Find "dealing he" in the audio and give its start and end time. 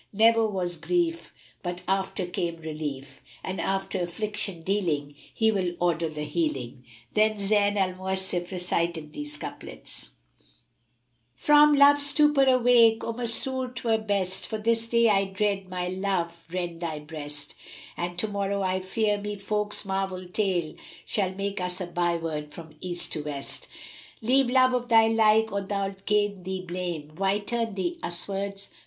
4.63-5.51